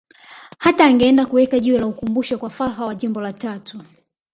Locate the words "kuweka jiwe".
1.25-1.79